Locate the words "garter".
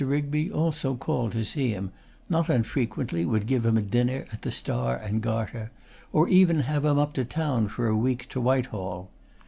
5.21-5.69